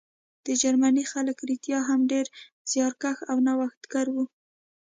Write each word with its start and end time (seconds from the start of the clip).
د 0.45 0.47
جرمني 0.61 1.03
خلک 1.11 1.37
رښتیا 1.49 1.79
هم 1.89 1.99
ډېر 2.11 2.25
زیارکښ 2.71 3.17
او 3.31 3.37
نوښتګر 3.45 4.07
وو 4.11 4.25